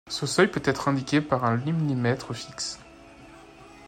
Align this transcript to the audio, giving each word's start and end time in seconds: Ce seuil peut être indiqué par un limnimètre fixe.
Ce 0.09 0.25
seuil 0.25 0.47
peut 0.49 0.63
être 0.65 0.87
indiqué 0.87 1.21
par 1.21 1.45
un 1.45 1.55
limnimètre 1.57 2.33
fixe. 2.35 2.79